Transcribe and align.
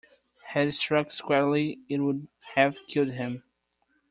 Had 0.47 0.69
it 0.69 0.71
struck 0.71 1.11
squarely 1.11 1.81
it 1.87 1.99
would 1.99 2.27
have 2.55 2.75
killed 2.87 3.11
him. 3.11 3.43